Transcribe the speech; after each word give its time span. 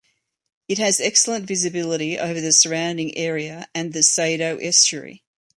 It 0.67 0.79
has 0.79 0.99
excellent 0.99 1.45
visibility 1.45 2.17
over 2.17 2.41
the 2.41 2.51
surrounding 2.53 3.15
area 3.15 3.67
and 3.75 3.93
the 3.93 4.01
Sado 4.01 4.57
estuary. 4.57 5.23